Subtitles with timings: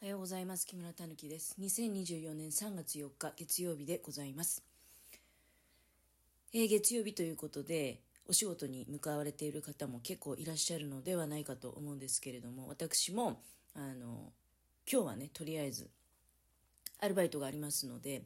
[0.00, 0.64] おはようございます。
[0.64, 1.56] 木村たぬきです。
[1.60, 4.62] 2024年3月4日月曜日でございます。
[6.54, 7.98] えー月曜日ということで、
[8.28, 13.40] お仕事に向かわれている方も結構いらっしゃるのではないかと思うんですけれども、私も、
[13.74, 14.32] あの、
[14.88, 15.88] 今日はね、とりあえず、
[17.00, 18.22] アルバイトがありますので、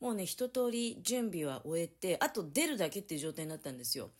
[0.00, 4.10] もうね、一通り準備は終えて、あと出るだけっていう状態になったんですよ。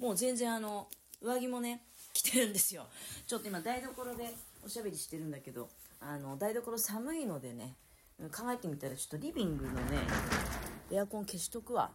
[0.00, 0.88] もう全然あの、
[1.20, 1.82] 上着もね、
[2.12, 2.88] 着てるんですよ。
[3.28, 4.34] ちょっと今台所で
[4.64, 5.68] おしゃべりしてるんだけど、
[6.04, 7.76] あの、台所寒いのでね、
[8.32, 9.80] 考えてみたらちょっとリビングのね、
[10.90, 11.90] エアコン消しとくわ。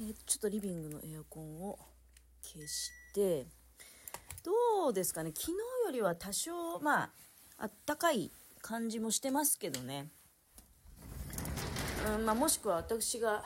[0.00, 1.78] えちょっとリビングのエアコンを
[2.42, 3.46] 消して、
[4.44, 5.52] どうですかね、昨日
[5.86, 7.10] よりは多少、まあ、
[7.58, 8.30] あったかい
[8.62, 10.10] 感じもしてますけどね。
[12.14, 13.44] うん、まあ、もしくは私が、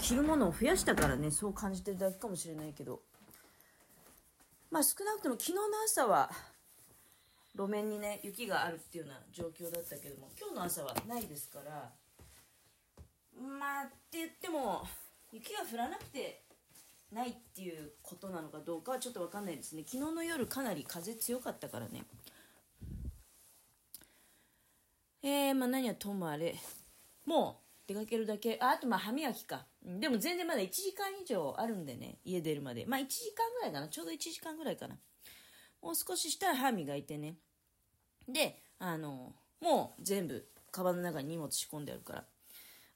[0.00, 3.07] 着るものを増やしたからね、そう感じてるだけかもしれないけど。
[4.70, 6.30] まあ、少なくとも昨日の朝は、
[7.54, 11.90] 路面にね、雪があるっていうような状況だったけども、今日の朝はないですから、
[13.40, 14.86] まあ、って言っても、
[15.32, 16.42] 雪が降らなくて
[17.12, 19.82] ないっていうことなのかどうかはちょっとわかんないですね。
[19.86, 22.04] 昨日の夜かなり風強かったからね。
[25.22, 26.54] えー、まあ何はともあれ、
[27.26, 29.64] もう出かけるだけ、あ、あとまあ歯磨きか。
[29.82, 32.84] でも全然まだ1時間以上あるんでね、家出るまで。
[32.86, 33.88] まあ1時間ぐらいかな。
[33.88, 34.98] ちょうど1時間ぐらいかな。
[35.80, 37.36] もう少ししたら歯磨いてね。
[38.28, 42.24] で、あの、もう全部、カバンの中に荷物仕込んであるから。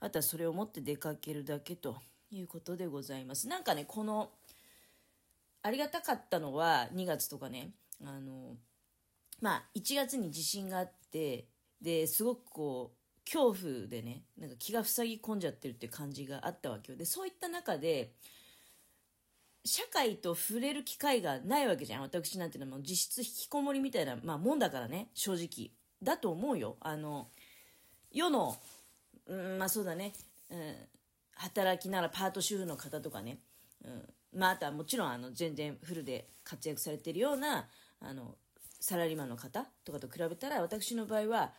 [0.00, 1.96] あとはそれを持って出かけるだけと
[2.30, 3.48] いうことでございます。
[3.48, 4.30] なんかね、この、
[5.62, 7.70] ありがたかったのは2月とかね、
[8.04, 8.56] あの、
[9.40, 11.46] まあ1月に地震があって、
[11.80, 16.98] で、すごくこう、恐怖でね、なんか気が塞ぎ込んじゃってるって感じがあったわけよ。
[16.98, 18.12] で、そういった中で、
[19.64, 22.02] 社会と触れる機会がないわけじゃん。
[22.02, 25.70] 私なんていうのはもう実質引きこもりみたいな、まあもんだからね、正直。
[26.02, 26.76] だと思うよ。
[26.80, 27.28] あの、
[28.10, 28.56] 世の、
[29.26, 30.12] うん、まあそうだね、
[30.50, 30.74] うん、
[31.34, 33.38] 働きならパート主婦の方とかね、
[33.84, 37.68] うん、まああとはもちろんあの全然フルで活躍されてるような、
[38.00, 38.36] あの、
[38.80, 41.52] サラリーマンの方とかと比べたら、私の場合は、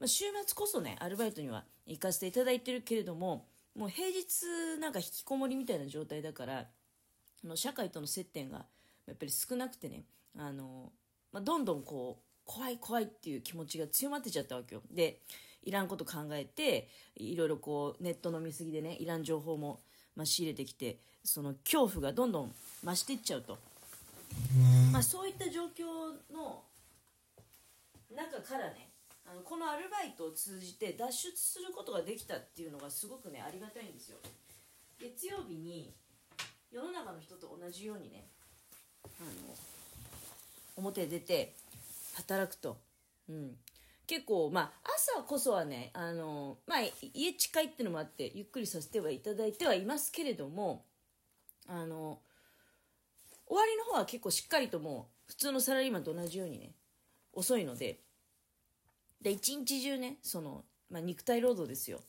[0.00, 3.44] まあ、週末こそね、アルバイトには行かせていただいてるけれども、
[3.76, 6.66] もう平日なんか引きこもりみたいな状態だから、
[7.44, 8.64] あの社会との接点が
[9.06, 10.04] やっぱり少なくてね、
[10.38, 10.90] あの、
[11.32, 14.82] まあ、どんどんこう、怖い怖いっていう気持ちが強まってちゃったわけよ。
[14.90, 15.20] で、
[15.64, 19.80] いらんこと考えて、いろいろこう、ネットの見過ぎでね、いらん情報も、
[20.16, 23.58] まあ、仕入れてきて、その恐怖がどんどん増していっちゃうと。
[24.90, 25.84] まあ、そういった状況
[26.32, 26.62] の
[28.16, 28.89] 中からね、
[29.30, 34.18] あのこのアルバイトを通じて脱出することができたっていうのがすごくね、ありがたいんですよ。
[34.98, 35.94] 月曜日に
[36.72, 38.26] 世の中の人と同じようにね、
[39.04, 39.54] あの、
[40.76, 41.54] 表へ出て
[42.16, 42.78] 働くと。
[43.28, 43.56] うん。
[44.08, 46.80] 結構、まあ、朝こそはね、あの、まあ、
[47.14, 50.84] 家近いってのもあって、ゆっくりさせてはいただいてはいますけれども、
[51.68, 52.18] あの、
[53.46, 56.72] 終わりの方は結構しっかりともう、普通のサラリーマンと同じようにね、
[57.32, 58.00] 遅いので、
[59.20, 62.00] で、一日中ね、その、まあ、肉体労働ですよ。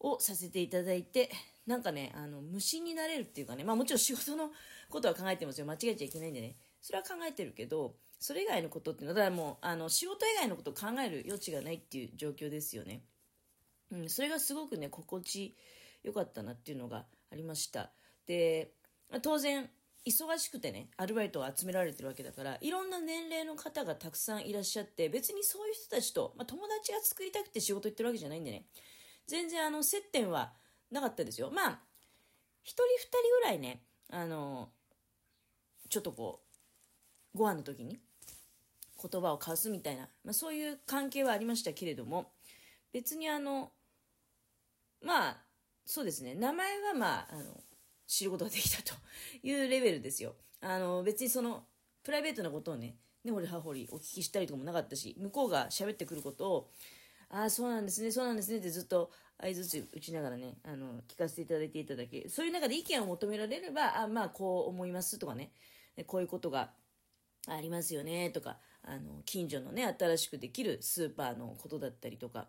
[0.00, 1.30] をさせていただいて、
[1.66, 4.50] なんかね、あの、無心になれるっていうかね、まあもちろん仕事の
[4.88, 5.66] ことは考えてますよ。
[5.66, 6.56] 間違えちゃいけないんでね。
[6.80, 13.02] それは考えてるけど、それ以外のことっていうのは、だからもう、あの、仕事以外のことを考える余地がないっていう状況ですよね。
[13.90, 15.56] うん、それがすごくね、心地
[16.02, 17.90] よかったなっていうのがありました。
[18.26, 18.72] で、
[19.22, 19.70] 当然、
[20.06, 28.66] 忙しくてね、アルバイトを集められてるわけだから、いろんな年齢の方がたくさんいらっしゃって、別にそういう人たちと、まあ、友達が作りたくて仕事行ってるわけじゃないんでね、
[29.26, 30.52] 全然あの、接点は
[30.90, 31.50] なかったですよ。
[31.50, 31.80] まあ、
[32.62, 34.70] 一人二人ぐらいね、あの、
[35.90, 36.40] ちょっとこ
[37.34, 37.98] う、ご飯の時に
[39.00, 42.32] 言葉を交わすみたいな、まあ、そういう関係はありましたけれども、
[42.92, 43.72] 別にあの、
[45.02, 45.36] まあ、
[45.84, 47.62] そうですね、名前はまあ、あの、
[48.08, 48.94] 知ることができたと
[49.42, 50.34] いうレベルですよ。
[50.60, 51.64] あの、別にその、
[52.02, 56.70] プライベートなことをね、根掘り葉掘りお聞きしたりとかもなかったし、向こうが喋ってくることを、
[57.28, 65.52] ああ、そうなんですね、そうなんですねってずっと相づち打ちながらね、あの、聞かせていただいていただけ、そういう中で意見を求められれば、あまあ、こう思いますとかね、
[66.06, 66.70] こういうことが
[67.46, 72.48] ありますよねとか、あの、近所のね、新しくできるスーパーのことだったりとか、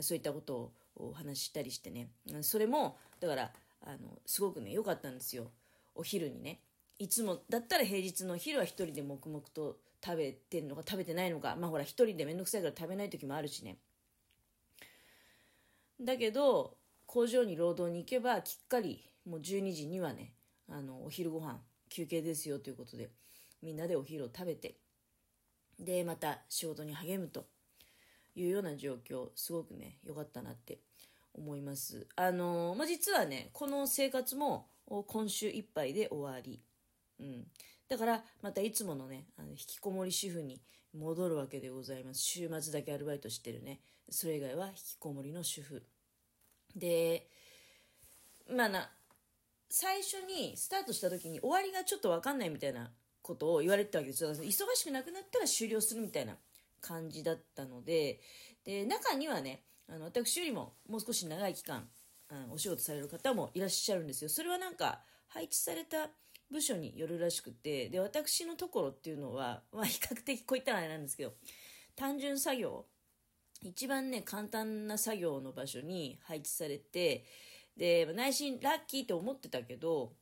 [0.00, 2.10] そういったことをお話ししたりしてね、
[2.42, 5.50] それも、だから、あの、すごくね、良かったんですよ。
[5.94, 6.60] お昼にね。
[6.98, 13.78] いつも、だったら平日のお昼は一人で黙々と食べてるのか食べてないのか、まあほら一人でめんどくさいから食べない時もあるしね。
[16.00, 16.76] だけど、
[17.06, 20.34] 工場に労働に行けば、きっかり、もう12時にはね、
[20.68, 23.10] あの、お昼ご飯、休憩ですよということで、
[23.62, 24.76] みんなでお昼を食べて
[25.78, 27.46] でまた仕事に励むと
[28.34, 30.78] いうような状況すごくね良かったなって
[31.38, 32.06] 思います。
[32.16, 34.66] あのまあ、実はねこの生活も
[35.06, 36.60] 今週いっぱいで終わり、
[37.20, 37.46] うん、
[37.88, 40.60] だからまたいつものねあの引きこもり主婦に
[40.96, 42.20] 戻るわけでございます。
[42.20, 43.80] 週末だけアルバイトしてるね。
[44.10, 45.82] それ以外は引きこもりの主婦。
[46.74, 47.26] で
[48.50, 48.90] まあな
[49.70, 52.90] 最初にスタートした時に終わりがちょっと分かんないみたいな
[53.20, 54.24] ことを言われてたわけです。
[54.24, 54.42] よ忙
[54.74, 56.36] しくなくなったら終了するみたいな
[56.80, 58.20] 感じだったので。
[58.64, 61.88] で中にはねあの私よりももう少し長い期間
[62.30, 64.28] あお仕事される方もいらっしゃるんですよ。
[64.28, 66.10] それはなんか配置された
[66.50, 71.34] 部署によるらしくてで私のところっていうのは、 まあ、比較的こういったらあれなんですけど
[71.94, 72.86] 単純作業
[73.62, 77.24] 一番ね簡単な作業の場所に配置されて
[77.76, 80.14] で内心ラッキーって思ってたけど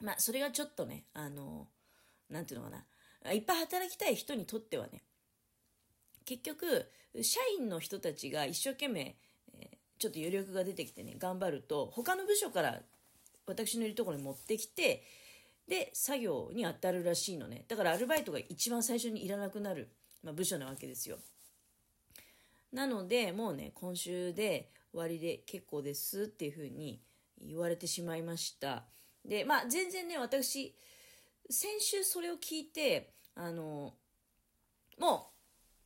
[0.00, 1.68] まあそれがちょっとねあの
[2.28, 2.86] 何ていうのかな。
[3.32, 5.02] いっぱい働きたい人にとってはね
[6.26, 6.90] 結局
[7.22, 9.16] 社員の人たちが一生懸命、
[9.54, 12.80] えー、ちょっと余力が出てきてね頑張ると他の部署から
[13.46, 15.04] 私のいるところに持ってきて
[15.68, 17.64] で作業に当たるらしいのね。
[17.66, 19.88] だからアルバイトが一番最初にいらなくなる、
[20.22, 21.18] まあ、部署なわけですよ。
[22.72, 27.00] なのでもうね今週で終わりで結構ですっていうふうに
[27.40, 28.84] 言われてしまいました。
[29.24, 30.74] でまあ全然ね私
[31.48, 33.94] 先週それを聞いてあの
[34.98, 35.35] もう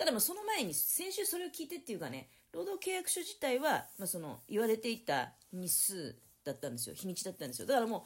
[0.00, 6.94] ただまあその前に先週それを聞いてっていうかね労働契約書自体は、まあ、その言われていた日数だったんですよ。
[6.94, 7.66] 日にちだったんですよ。
[7.66, 8.02] だからもう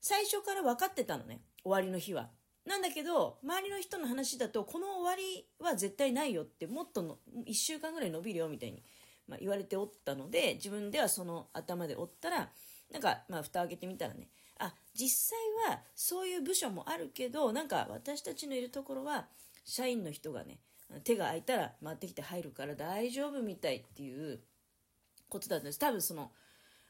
[0.00, 1.42] 最初から分かってたのね。
[1.62, 2.30] 終わりの日は。
[2.66, 8.82] なんだけど周りの人の話だとこの終わりは絶対ないよってもっとの1週間ぐらい伸びるよみたいに、
[9.28, 12.48] まあ、言われておったので自分ではその頭でおったら
[12.90, 14.26] なんかまあ蓋開けてみたらね。
[14.58, 15.38] あ実際
[15.70, 19.28] はそういう部署もあるけどなんか私たちのいるところは
[19.64, 20.58] 社員の人がね
[21.02, 24.40] 手が空いたら回ってきて入るから大丈夫みたいっていう
[25.28, 26.30] ことだったんです多分その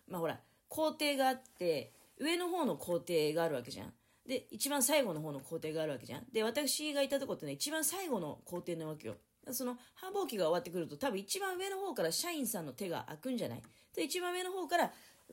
[0.08, 3.92] まあほら工程があって上の方の工程があるわけじゃん。
[4.26, 6.24] で、一番最後の方の工程があるわけじゃん。
[6.32, 9.16] で、私がいたとこってね、一番最後の工程なわけよ。
[9.52, 13.62] その繁忙期が終わってくると多分一番上の方から社員さんの手が開くんじゃない
[13.94, 14.92] で一番上の方から、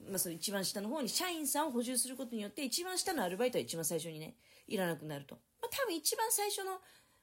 [0.09, 4.35] まあ、その一番下の方に社員さんを補充することによって一番下のアルバイトは一番最初にね
[4.67, 6.79] いらなくなると、まあ、多分一番最初の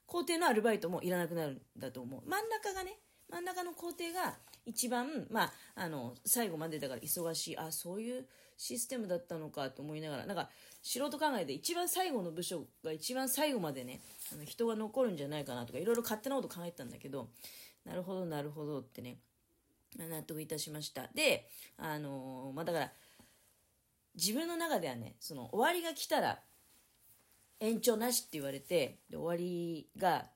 [0.09, 2.99] 工程のアルバイトもいらなくなるんだと思う真ん中がね
[3.31, 8.27] 真ん中の工程が一番まああの最後までだから忙しいあそういう
[8.57, 10.49] システムだったのかと思いながらなんか
[10.83, 14.01] 素人考えで一番最後の部署が一番最後までね
[14.33, 17.29] あの人が残るんじゃないかなとかいろいろ勝手なこと考えてたんだけど
[17.85, 19.19] なるほどなるほどってね
[19.99, 21.47] 納得いたしましたで
[21.77, 22.93] あのー、まあだから
[24.15, 26.41] 自分の中ではねその終わりが来たら
[27.61, 30.27] 延長なしって言われてで終わりが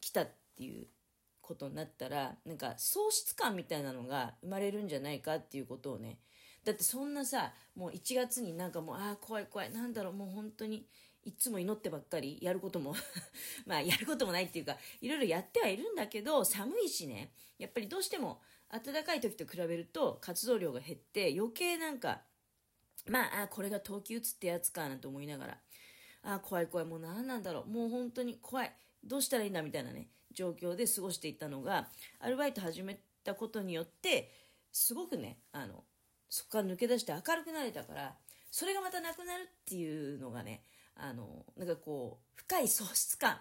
[0.00, 0.86] 来たっていう
[1.40, 6.18] ことになったらなんか喪失感みたいなのが生まれるんじゃないかっていうことをね
[6.64, 10.86] だってそんなさもう1月になんかもうああ怖い怖いなんだろうもう本当に
[11.24, 12.94] いつも祈ってばっかりやることも
[13.66, 18.40] まあやることもないっていうかいろいろやってはいるんだけど寒いしねやっぱりどうしても
[18.70, 22.22] 暖かい時と比べると活動量が減って余計なんか
[23.06, 25.60] まああこれが冬季打つってやつかなと思いながら
[26.22, 27.70] あ怖い怖いもう何なんだろう。
[27.70, 28.72] もう本当に怖い。
[29.04, 31.88] どうしたらいいんだみたいなね状況で過ごしていたのが
[32.20, 34.30] アルバイト始めたことによって
[34.72, 35.84] すごくねあの
[36.28, 38.14] そこから抜け出して明るくなれたから
[38.50, 40.62] それがまたなくなるっていうのがね
[40.96, 43.38] あのなんかこう深い喪失感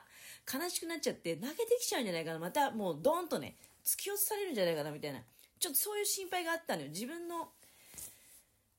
[0.51, 2.39] 悲しくなっちゃって投げてきちゃうんじゃないかな。
[2.39, 5.19] またもうドーンとね突き落とされるんじゃないかなみたいな。
[5.59, 6.89] ちょっとそういう心配があったのよ。
[6.89, 7.49] 自分の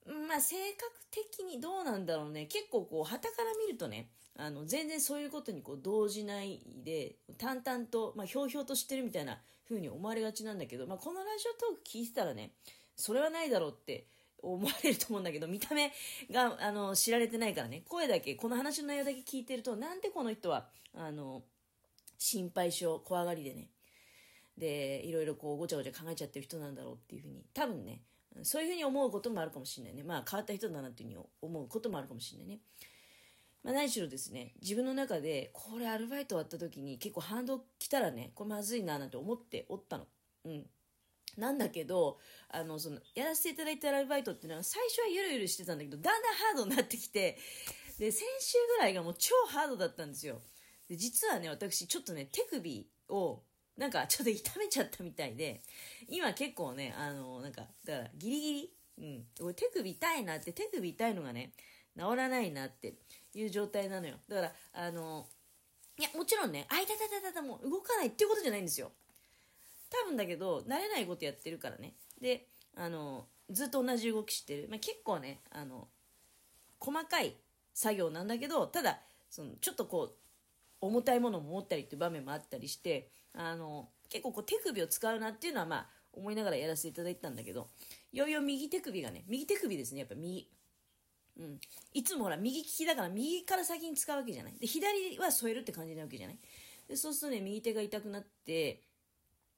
[0.07, 2.45] まあ性格的にどうなんだろうね。
[2.45, 12.51] 結構こう旗から見るとねあの全然そういうことにこう動じないで淡々と、まあ、ひょうひょうとしてるみたいな風に思われがちなんだけど、まあ、このラジオトーク聞いてたらね
[12.95, 14.07] それはないだろうって
[14.41, 15.91] 思われると思うんだけど、見た目
[16.31, 21.43] が、あの、知られてないからね、声だけ、この話の内容だけ聞いてると、なんでこの人は、あの、
[22.17, 23.69] 心配性、怖がりでね、
[24.57, 28.01] で、いろいろこう、ごちゃごちゃ考えちゃってる人なんだろうっていうふうに、多分ね、
[28.43, 30.03] そういうふうに思うこともあるかもしれないね。
[30.03, 32.59] まあ、変わった人だなっていうふうに思うこともあるかもしれないね。
[33.63, 40.07] まあ、何しろですね、自分の中で、これアルバイト終わった時に結構反動来たらね、これまずいななんて思っておったの。
[40.45, 40.65] うん。
[41.37, 42.17] なんだけど、
[42.49, 47.37] あの、その、やらせていただいたアルバイトっていうのは、最初はゆるゆるしてたんだけど、だんだんハードになってきて、
[47.99, 50.41] で、先週ぐらいがもう超ハードだったんですよ。
[50.89, 53.43] で、実はね、私、ちょっとね、手首を、
[53.77, 55.61] なんか、ちょっと痛めちゃったみたいで、
[56.07, 61.53] 今結構ね、あの、なんか、だから、ギリギリ、うん、俺手首痛いなって、手首痛いのがね、
[61.97, 62.95] 治らないなって
[63.33, 64.15] いう状態なのよ。
[64.27, 65.27] だから、あの、
[65.97, 68.91] いや、もちろんね、あいたたたたたもう動かないっていうことじゃないんですよ。
[69.89, 71.93] 多分だけど、慣れないことやってるからね。
[72.19, 74.67] で、あの、ずっと同じ動きしてる。
[74.69, 75.87] まあ、結構ね、あの、
[76.79, 77.35] 細かい
[77.73, 80.15] 作業なんだけど、ただ、その、ちょっとこう、
[80.79, 87.69] 重たいものも持ったりっていう場面もあったりして、あの、結構こう手首を使うなっていうのはまあ、思いながらやらせていただいたんだけど、
[88.11, 90.49] いよいよ右手首がね、右手首ですね、やっぱ右。
[91.39, 91.59] うん。
[91.93, 94.53] いつもほら、右利きだから右から先に使うわけじゃない。
[94.59, 96.39] で、左は添えるって感じなわけじゃない。
[96.87, 98.81] で、そうするとね、右手が痛くなって、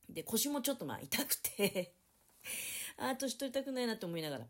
[0.10, 1.96] で、腰もちょっとまあ痛くて
[2.98, 4.48] ああ、年取りたくないなって思いながら。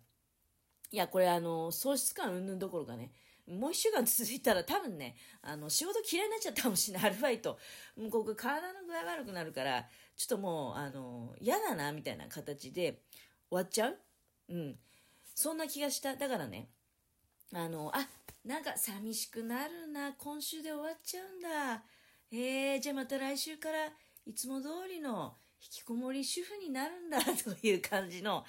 [0.91, 3.11] いや、これあの、喪失感うんぬんどころかね、
[3.47, 7.59] もう一週間続いたら多分ね、あの、仕事嫌いになっちゃったかもしれない、 アルバイト。
[7.97, 13.01] もうここ体の具合悪くなるから、ちょっともう、あの、嫌だな、みたいな形で
[13.49, 13.99] 終わっちゃう？
[14.49, 14.79] うん。
[15.35, 16.15] そんな気がした。
[16.15, 16.69] だからね、
[17.51, 18.07] あの、あ、
[18.45, 21.83] なんか寂しくなるな、今週で終わっちゃうんだ。
[22.31, 23.91] えー、じゃあまた来週から
[24.25, 28.45] いつも通りの引きこもり主婦になるんだ という感じの、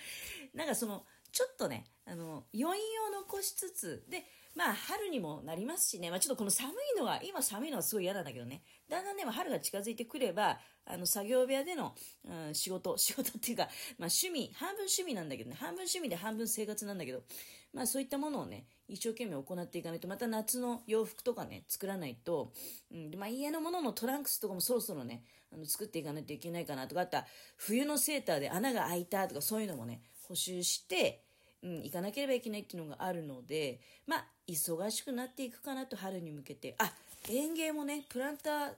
[0.52, 4.24] なんかその、ちょっとね、あの、余韻を残しつつ、で、
[4.54, 11.94] まあ、春にもなりますしね、まあ、ちょっとこの寒いのが、今寒いのはすごい嫌なんだけどね、だんだんね、春が近づいてくれば、あの、作業部屋での、
[12.24, 13.64] うん、仕事、 仕事っていうか、
[13.98, 17.24] まあ、趣味、半分趣味なんだけどね、半分趣味で半分生活なんだけど、
[17.72, 22.52] まあ、そういったものをね、一生懸命行っていかないと、また夏の洋服とかね、作らないと、
[22.92, 31.23] うん、まあ、家のもののトランクスとかもそろそろね、あの、作っていかないといけないかなとか、あった冬のセーターで穴が開いたとか、そういうのもね、補修して、
[31.64, 36.76] うん、行かなければいけないっていうのがあるので、まあ、忙しくなっていくかなと春に向けて。
[36.78, 36.92] あ、
[37.28, 38.72] 園芸もね、プランター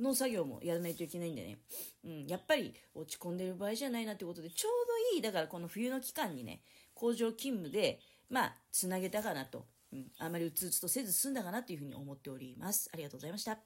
[0.00, 1.58] の作業もやらないといけないんでね、
[2.04, 4.72] うん、やっぱり落ち込んでる場合じゃないなってことで、ちょう
[5.12, 6.60] どいい、だからこの冬の期間にね、
[6.94, 12.90] 工場勤務で、まあ、つなげたかなと、うん、あまりうつうつとせず済んだかなというふうに思っております。
[12.92, 13.58] ありがとうございました。